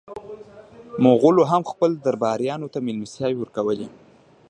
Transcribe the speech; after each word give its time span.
مغولو 1.03 1.43
هم 1.51 1.61
خپلو 1.71 1.93
درباریانو 2.05 2.71
ته 2.73 2.79
مېلمستیاوې 2.85 3.37
ورکولې. 3.39 3.87